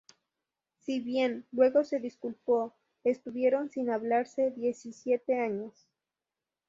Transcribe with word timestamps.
Si 0.79 0.99
bien 0.99 1.45
luego 1.51 1.83
se 1.83 1.99
disculpó, 1.99 2.73
estuvieron 3.03 3.69
sin 3.69 3.91
hablarse 3.91 4.49
diecisiete 4.49 5.39
años. 5.39 5.87